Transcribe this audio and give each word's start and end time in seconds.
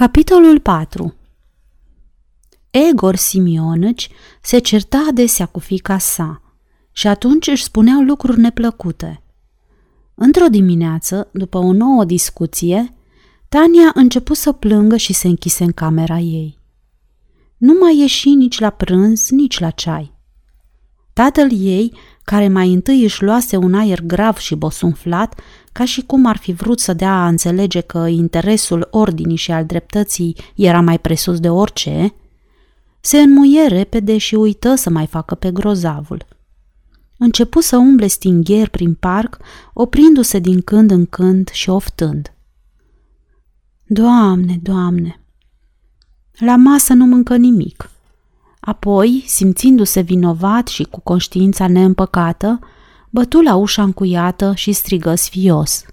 Capitolul 0.00 0.60
4 0.60 1.14
Egor 2.70 3.16
Simionăci 3.16 4.08
se 4.42 4.58
certa 4.58 5.06
adesea 5.08 5.46
cu 5.46 5.58
fica 5.58 5.98
sa 5.98 6.42
și 6.92 7.06
atunci 7.06 7.46
își 7.46 7.62
spuneau 7.62 8.00
lucruri 8.00 8.40
neplăcute. 8.40 9.22
Într-o 10.14 10.46
dimineață, 10.46 11.28
după 11.32 11.58
o 11.58 11.72
nouă 11.72 12.04
discuție, 12.04 12.94
Tania 13.48 13.90
început 13.94 14.36
să 14.36 14.52
plângă 14.52 14.96
și 14.96 15.12
se 15.12 15.28
închise 15.28 15.64
în 15.64 15.72
camera 15.72 16.18
ei. 16.18 16.58
Nu 17.56 17.76
mai 17.80 17.98
ieși 17.98 18.28
nici 18.28 18.58
la 18.58 18.70
prânz, 18.70 19.28
nici 19.28 19.58
la 19.58 19.70
ceai. 19.70 20.14
Tatăl 21.12 21.48
ei, 21.52 21.92
care 22.22 22.48
mai 22.48 22.72
întâi 22.72 23.02
își 23.02 23.22
luase 23.22 23.56
un 23.56 23.74
aer 23.74 24.00
grav 24.00 24.36
și 24.36 24.54
bosunflat, 24.54 25.40
ca 25.80 25.86
și 25.86 26.02
cum 26.02 26.26
ar 26.26 26.36
fi 26.36 26.52
vrut 26.52 26.80
să 26.80 26.92
dea 26.92 27.12
a 27.12 27.26
înțelege 27.26 27.80
că 27.80 27.98
interesul 27.98 28.88
ordinii 28.90 29.36
și 29.36 29.52
al 29.52 29.64
dreptății 29.64 30.36
era 30.54 30.80
mai 30.80 30.98
presus 30.98 31.40
de 31.40 31.48
orice, 31.48 32.14
se 33.00 33.18
înmuie 33.18 33.66
repede 33.66 34.18
și 34.18 34.34
uită 34.34 34.74
să 34.74 34.90
mai 34.90 35.06
facă 35.06 35.34
pe 35.34 35.50
grozavul. 35.50 36.26
Începu 37.18 37.60
să 37.60 37.76
umble 37.76 38.06
stingher 38.06 38.68
prin 38.68 38.94
parc, 38.94 39.38
oprindu-se 39.72 40.38
din 40.38 40.60
când 40.60 40.90
în 40.90 41.06
când 41.06 41.48
și 41.48 41.70
oftând. 41.70 42.34
Doamne, 43.86 44.58
Doamne! 44.62 45.20
La 46.38 46.56
masă 46.56 46.92
nu 46.92 47.06
mâncă 47.06 47.36
nimic. 47.36 47.90
Apoi, 48.60 49.24
simțindu-se 49.26 50.00
vinovat 50.00 50.68
și 50.68 50.82
cu 50.82 51.00
conștiința 51.00 51.68
neîmpăcată, 51.68 52.58
bătu 53.10 53.40
la 53.40 53.54
ușa 53.54 53.82
încuiată 53.82 54.52
și 54.54 54.72
strigă 54.72 55.14
sfios. 55.14 55.84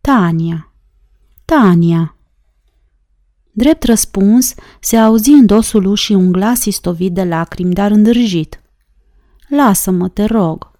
Tania! 0.00 0.72
Tania! 1.44 2.16
Drept 3.52 3.84
răspuns, 3.84 4.54
se 4.80 4.96
auzi 4.96 5.30
în 5.30 5.46
dosul 5.46 5.84
ușii 5.84 6.14
un 6.14 6.32
glas 6.32 6.64
istovit 6.64 7.12
de 7.12 7.24
lacrimi, 7.24 7.72
dar 7.74 7.90
îndrăjit. 7.90 8.60
Lasă-mă, 9.48 10.08
te 10.08 10.24
rog! 10.24 10.70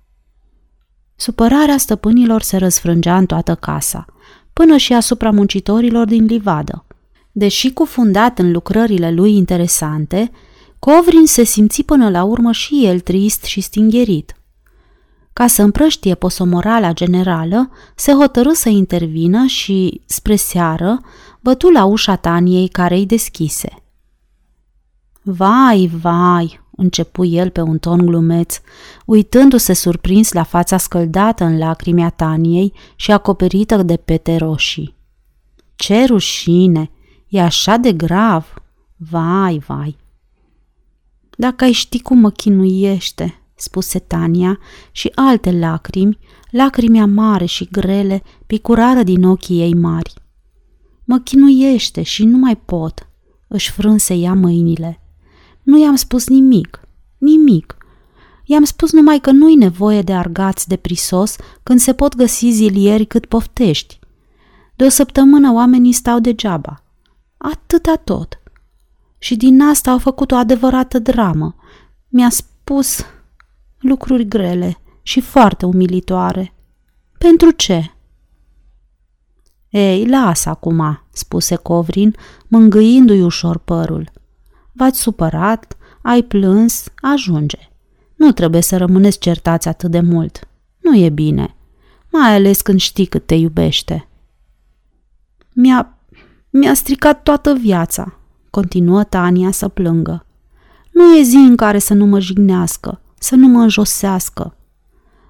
Supărarea 1.17 1.79
stăpânilor 1.79 2.43
se 2.43 2.57
răsfrângea 2.57 3.17
în 3.17 3.27
toată 3.27 3.55
casa, 3.55 4.05
până 4.53 4.77
și 4.77 4.93
asupra 4.93 5.31
muncitorilor 5.31 6.07
din 6.07 6.25
livadă. 6.25 6.85
Deși 7.33 7.73
cufundat 7.73 8.39
în 8.39 8.53
lucrările 8.53 9.11
lui 9.11 9.37
interesante, 9.37 10.31
Covrin 10.79 11.27
se 11.27 11.45
simți 11.45 11.83
până 11.83 12.11
la 12.11 12.23
urmă 12.23 12.53
și 12.53 12.87
el 12.87 13.01
trist 13.01 13.45
și 13.45 13.61
stingherit. 13.61 14.38
Ca 15.39 15.47
să 15.47 15.63
împrăștie 15.63 16.15
posomorala 16.15 16.93
generală, 16.93 17.71
se 17.95 18.13
hotărâ 18.13 18.53
să 18.53 18.69
intervină 18.69 19.47
și, 19.47 20.01
spre 20.05 20.37
seară, 20.37 21.01
bătu 21.41 21.69
la 21.69 21.85
ușa 21.85 22.17
Taniei 22.17 22.69
care 22.69 22.95
îi 22.95 23.07
deschise. 23.07 23.83
Vai, 25.23 25.91
vai, 26.01 26.61
începu 26.71 27.25
el 27.25 27.51
pe 27.51 27.61
un 27.61 27.79
ton 27.79 28.07
glumeț, 28.07 28.61
uitându-se 29.05 29.73
surprins 29.73 30.33
la 30.33 30.43
fața 30.43 30.77
scăldată 30.77 31.45
în 31.45 31.59
lacrimi 31.59 32.05
a 32.05 32.11
Taniei 32.11 32.73
și 32.97 33.13
acoperită 33.13 33.83
de 33.83 33.97
pete 33.97 34.37
roșii. 34.37 34.95
Ce 35.77 36.05
rușine! 36.05 36.91
E 37.29 37.41
așa 37.41 37.77
de 37.77 37.93
grav! 37.93 38.55
Vai, 38.97 39.63
vai! 39.67 39.97
Dacă 41.37 41.65
ai 41.65 41.73
ști 41.73 42.03
cum 42.03 42.19
mă 42.19 42.31
chinuiește, 42.31 43.43
spuse 43.61 43.99
Tania 43.99 44.59
și 44.93 45.13
alte 45.15 45.59
lacrimi, 45.59 46.19
lacrimi 46.51 47.01
amare 47.01 47.45
și 47.45 47.69
grele, 47.71 48.23
picurară 48.47 49.03
din 49.03 49.25
ochii 49.25 49.61
ei 49.61 49.75
mari. 49.75 50.15
Mă 51.05 51.19
chinuiește 51.19 52.03
și 52.03 52.25
nu 52.25 52.39
mai 52.39 52.57
pot, 52.57 53.09
își 53.47 53.71
frânse 53.71 54.15
ea 54.15 54.35
mâinile. 54.35 55.01
Nu 55.63 55.81
i-am 55.81 55.95
spus 55.95 56.29
nimic, 56.29 56.81
nimic. 57.19 57.77
I-am 58.45 58.65
spus 58.65 58.93
numai 58.93 59.19
că 59.19 59.31
nu-i 59.31 59.55
nevoie 59.55 60.03
de 60.03 60.13
argați 60.13 60.69
de 60.69 60.77
prisos 60.77 61.37
când 61.63 61.81
se 61.81 61.93
pot 61.93 62.17
găsi 62.17 62.51
zilieri 62.51 63.07
cât 63.07 63.27
poftești. 63.27 63.99
De 64.77 64.85
o 64.85 64.89
săptămână 64.89 65.53
oamenii 65.53 65.93
stau 65.93 66.19
degeaba. 66.19 66.83
Atâta 67.37 67.95
tot. 67.95 68.43
Și 69.19 69.37
din 69.37 69.63
asta 69.63 69.91
au 69.91 69.99
făcut 69.99 70.31
o 70.31 70.37
adevărată 70.37 70.99
dramă. 70.99 71.55
Mi-a 72.09 72.31
spus 72.31 73.05
lucruri 73.79 74.29
grele 74.29 74.81
și 75.03 75.21
foarte 75.21 75.67
umilitoare. 75.67 76.55
Pentru 77.19 77.51
ce? 77.51 77.93
Ei, 79.69 80.07
lasă 80.07 80.49
acum, 80.49 81.03
spuse 81.11 81.57
Covrin, 81.57 82.15
mângâindu-i 82.47 83.23
ușor 83.23 83.59
părul. 83.59 84.11
V-ați 84.73 85.01
supărat, 85.01 85.77
ai 86.03 86.23
plâns, 86.23 86.85
ajunge. 87.01 87.59
Nu 88.15 88.33
trebuie 88.33 88.61
să 88.61 88.77
rămâneți 88.77 89.19
certați 89.19 89.69
atât 89.69 89.91
de 89.91 90.01
mult. 90.01 90.49
Nu 90.79 90.97
e 90.97 91.09
bine, 91.09 91.57
mai 92.13 92.35
ales 92.35 92.61
când 92.61 92.81
știi 92.81 93.07
cât 93.07 93.27
te 93.27 93.35
iubește. 93.35 94.09
Mi-a, 95.53 95.99
mi-a 96.51 96.75
stricat 96.75 97.23
toată 97.23 97.55
viața, 97.55 98.19
continuă 98.51 99.05
Tania 99.05 99.51
să 99.51 99.69
plângă. 99.69 100.27
Nu 100.93 101.17
e 101.17 101.23
zi 101.23 101.37
în 101.37 101.57
care 101.57 101.79
să 101.79 101.95
nu 101.95 102.07
mă 102.07 102.21
jignească, 102.21 103.01
să 103.19 103.35
nu 103.35 103.49
mă 103.49 103.61
înjosească. 103.61 104.57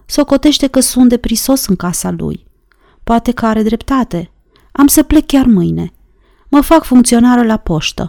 Socotește 0.07 0.67
că 0.67 0.81
sunt 0.81 1.09
de 1.09 1.17
prisos 1.17 1.67
în 1.67 1.77
casa 1.77 2.11
lui. 2.11 2.47
Poate 3.05 3.33
că 3.33 3.47
are 3.47 3.63
dreptate. 3.63 4.31
Am 4.73 4.87
să 4.87 5.03
plec 5.03 5.27
chiar 5.27 5.47
mâine. 5.47 5.93
Mă 6.49 6.61
fac 6.61 6.85
funcționară 6.85 7.43
la 7.43 7.57
poștă. 7.57 8.09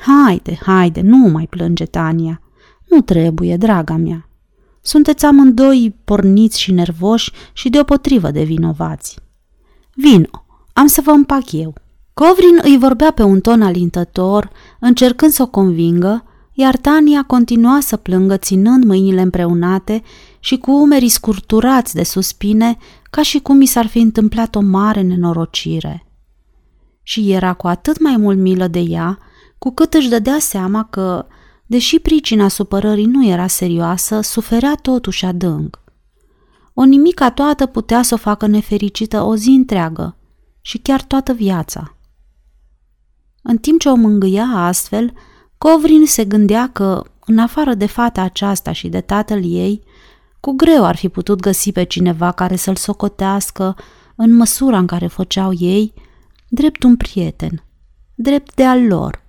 Haide, 0.00 0.58
haide, 0.62 1.00
nu 1.00 1.16
mai 1.16 1.46
plânge 1.46 1.84
Tania. 1.84 2.40
Nu 2.88 3.00
trebuie, 3.00 3.56
draga 3.56 3.96
mea. 3.96 4.28
Sunteți 4.80 5.24
amândoi 5.24 5.96
porniți 6.04 6.60
și 6.60 6.72
nervoși 6.72 7.32
și 7.52 7.68
deopotrivă 7.68 8.30
de 8.30 8.42
vinovați. 8.42 9.18
Vino, 9.94 10.46
am 10.72 10.86
să 10.86 11.00
vă 11.04 11.10
împac 11.10 11.52
eu. 11.52 11.74
Covrin 12.14 12.58
îi 12.62 12.78
vorbea 12.78 13.10
pe 13.10 13.22
un 13.22 13.40
ton 13.40 13.62
alintător, 13.62 14.50
încercând 14.80 15.32
să 15.32 15.42
o 15.42 15.46
convingă, 15.46 16.24
iar 16.60 16.76
Tania 16.76 17.22
continua 17.22 17.80
să 17.80 17.96
plângă 17.96 18.36
ținând 18.36 18.84
mâinile 18.84 19.20
împreunate 19.20 20.02
și 20.38 20.56
cu 20.56 20.70
umerii 20.70 21.08
scurturați 21.08 21.94
de 21.94 22.02
suspine, 22.02 22.76
ca 23.10 23.22
și 23.22 23.38
cum 23.38 23.60
i 23.60 23.66
s-ar 23.66 23.86
fi 23.86 23.98
întâmplat 23.98 24.54
o 24.54 24.60
mare 24.60 25.00
nenorocire. 25.00 26.06
Și 27.02 27.32
era 27.32 27.52
cu 27.52 27.66
atât 27.66 28.00
mai 28.00 28.16
mult 28.16 28.38
milă 28.38 28.66
de 28.66 28.78
ea, 28.78 29.18
cu 29.58 29.70
cât 29.70 29.94
își 29.94 30.08
dădea 30.08 30.38
seama 30.38 30.84
că, 30.84 31.26
deși 31.66 31.98
pricina 31.98 32.48
supărării 32.48 33.06
nu 33.06 33.26
era 33.26 33.46
serioasă, 33.46 34.20
suferea 34.20 34.74
totuși 34.82 35.24
adânc. 35.24 35.82
O 36.74 36.84
nimica 36.84 37.30
toată 37.30 37.66
putea 37.66 38.02
să 38.02 38.14
o 38.14 38.16
facă 38.16 38.46
nefericită 38.46 39.22
o 39.22 39.36
zi 39.36 39.50
întreagă 39.50 40.16
și 40.60 40.78
chiar 40.78 41.02
toată 41.02 41.32
viața. 41.32 41.96
În 43.42 43.56
timp 43.58 43.80
ce 43.80 43.88
o 43.88 43.94
mângâia 43.94 44.44
astfel, 44.44 45.12
Covrin 45.58 46.06
se 46.06 46.24
gândea 46.24 46.70
că, 46.72 47.04
în 47.26 47.38
afară 47.38 47.74
de 47.74 47.86
fata 47.86 48.22
aceasta 48.22 48.72
și 48.72 48.88
de 48.88 49.00
tatăl 49.00 49.42
ei, 49.44 49.82
cu 50.40 50.52
greu 50.52 50.84
ar 50.84 50.96
fi 50.96 51.08
putut 51.08 51.40
găsi 51.40 51.72
pe 51.72 51.84
cineva 51.84 52.32
care 52.32 52.56
să-l 52.56 52.76
socotească 52.76 53.76
în 54.14 54.34
măsura 54.34 54.78
în 54.78 54.86
care 54.86 55.06
făceau 55.06 55.52
ei, 55.58 55.92
drept 56.48 56.82
un 56.82 56.96
prieten, 56.96 57.64
drept 58.14 58.54
de 58.54 58.64
al 58.64 58.86
lor. 58.86 59.22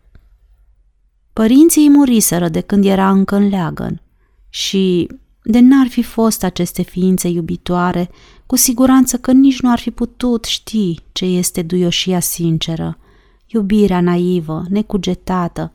Părinții 1.34 1.82
îi 1.82 1.90
muriseră 1.90 2.50
de 2.50 2.62
când 2.62 2.86
era 2.86 3.10
încă 3.10 3.36
în 3.36 3.50
leagăn 3.50 4.02
și, 4.50 5.08
de 5.44 5.60
n-ar 5.60 5.88
fi 5.88 6.04
fost 6.04 6.44
aceste 6.44 6.82
ființe 6.82 7.28
iubitoare, 7.28 8.10
cu 8.46 8.56
siguranță 8.56 9.18
că 9.18 9.32
nici 9.32 9.62
nu 9.62 9.72
ar 9.72 9.80
fi 9.80 9.92
putut 9.92 10.46
ști 10.46 11.00
ce 11.12 11.26
este 11.26 11.62
duioșia 11.62 12.20
sinceră, 12.20 12.98
iubirea 13.46 14.02
naivă, 14.02 14.64
necugetată, 14.70 15.74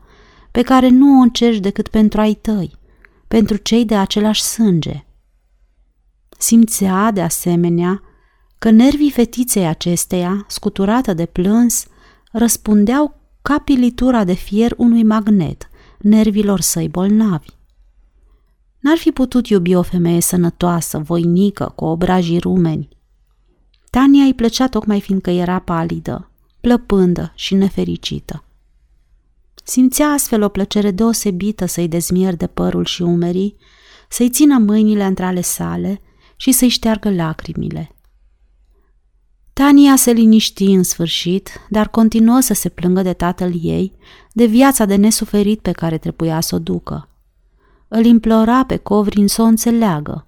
pe 0.55 0.63
care 0.63 0.89
nu 0.89 1.19
o 1.19 1.23
încerci 1.23 1.59
decât 1.59 1.89
pentru 1.89 2.21
ai 2.21 2.35
tăi, 2.35 2.79
pentru 3.29 3.57
cei 3.57 3.85
de 3.85 3.97
același 3.97 4.43
sânge. 4.43 5.05
Simțea, 6.39 7.11
de 7.11 7.23
asemenea, 7.23 8.03
că 8.59 8.71
nervii 8.71 9.11
fetiței 9.11 9.67
acesteia, 9.67 10.45
scuturată 10.49 11.15
de 11.15 11.27
plâns, 11.27 11.87
răspundeau 12.33 13.21
ca 13.43 13.59
pilitura 13.59 14.25
de 14.25 14.33
fier 14.33 14.75
unui 14.77 15.03
magnet, 15.03 15.69
nervilor 15.99 16.61
săi 16.61 16.89
bolnavi. 16.89 17.49
N-ar 18.79 18.97
fi 18.97 19.11
putut 19.11 19.49
iubi 19.49 19.75
o 19.75 19.83
femeie 19.83 20.21
sănătoasă, 20.21 20.99
voinică, 20.99 21.73
cu 21.77 21.85
obrajii 21.85 22.39
rumeni. 22.39 22.89
Tania 23.91 24.25
îi 24.25 24.35
plăcea 24.35 24.69
tocmai 24.69 25.01
fiindcă 25.01 25.31
era 25.31 25.59
palidă, 25.59 26.31
plăpândă 26.61 27.33
și 27.35 27.55
nefericită. 27.55 28.45
Simțea 29.67 30.09
astfel 30.09 30.43
o 30.43 30.49
plăcere 30.49 30.91
deosebită 30.91 31.67
să-i 31.67 31.89
dezmierde 31.89 32.47
părul 32.47 32.85
și 32.85 33.03
umerii, 33.03 33.57
să-i 34.09 34.31
țină 34.31 34.59
mâinile 34.59 35.05
între 35.05 35.25
ale 35.25 35.41
sale 35.41 36.01
și 36.37 36.53
să-i 36.53 36.69
șteargă 36.69 37.11
lacrimile. 37.11 37.97
Tania 39.53 39.97
se 39.97 40.11
liniști 40.11 40.65
în 40.65 40.83
sfârșit, 40.83 41.61
dar 41.69 41.89
continuă 41.89 42.41
să 42.41 42.55
se 42.55 42.69
plângă 42.69 43.03
de 43.03 43.13
tatăl 43.13 43.53
ei, 43.63 43.93
de 44.33 44.45
viața 44.45 44.85
de 44.85 44.95
nesuferit 44.95 45.61
pe 45.61 45.73
care 45.73 45.99
trebuia 45.99 46.41
să 46.41 46.55
o 46.55 46.59
ducă. 46.59 47.09
Îl 47.89 48.05
implora 48.05 48.65
pe 48.65 48.77
Covrin 48.77 49.27
să 49.27 49.43
o 49.43 49.45
înțeleagă. 49.45 50.27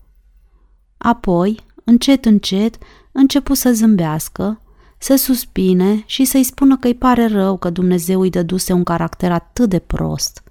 Apoi, 0.99 1.65
încet, 1.85 2.25
încet, 2.25 2.79
începu 3.13 3.55
să 3.55 3.73
zâmbească, 3.73 4.61
să 4.99 5.17
suspine 5.17 6.03
și 6.07 6.25
să-i 6.25 6.43
spună 6.43 6.77
că 6.77 6.87
îi 6.87 6.95
pare 6.95 7.27
rău 7.27 7.57
că 7.57 7.71
Dumnezeu 7.71 8.21
îi 8.21 8.31
dăduse 8.31 8.73
un 8.73 8.85
caracter 8.85 9.33
atât 9.33 9.69
de 9.69 9.79
prost. 9.79 10.43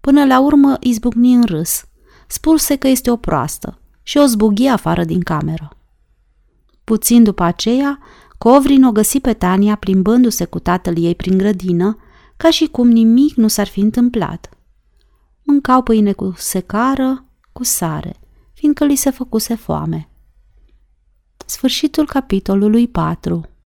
Până 0.00 0.24
la 0.24 0.40
urmă 0.40 0.76
izbucni 0.80 1.34
în 1.34 1.44
râs. 1.44 1.84
Spuse 2.26 2.76
că 2.76 2.88
este 2.88 3.10
o 3.10 3.16
proastă 3.16 3.80
și 4.02 4.18
o 4.18 4.26
zbughi 4.26 4.66
afară 4.66 5.04
din 5.04 5.20
cameră. 5.20 5.76
Puțin 6.84 7.22
după 7.22 7.42
aceea, 7.42 7.98
Covrin 8.38 8.84
o 8.84 8.92
găsi 8.92 9.20
pe 9.20 9.32
Tania 9.32 9.76
plimbându-se 9.76 10.44
cu 10.44 10.58
tatăl 10.58 10.94
ei 10.98 11.14
prin 11.14 11.38
grădină, 11.38 11.96
ca 12.36 12.50
și 12.50 12.66
cum 12.66 12.88
nimic 12.88 13.34
nu 13.34 13.48
s-ar 13.48 13.66
fi 13.66 13.80
întâmplat. 13.80 14.48
Mâncau 15.42 15.82
pâine 15.82 16.12
cu 16.12 16.34
secară, 16.36 17.24
cu 17.52 17.64
sare, 17.64 18.16
fiindcă 18.52 18.84
li 18.84 18.94
se 18.94 19.10
făcuse 19.10 19.54
foame. 19.54 20.10
Sfârșitul 21.46 22.06
capitolului 22.06 22.88
4 22.88 23.48